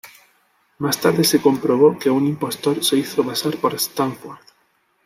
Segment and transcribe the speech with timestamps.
[0.79, 4.39] Más tarde se comprobó que un impostor se hizo pasar por Stanford.